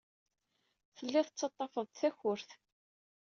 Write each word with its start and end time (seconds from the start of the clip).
Telliḍ 0.95 1.25
tettaḍḍafeḍ-d 1.27 1.91
takurt. 1.99 2.49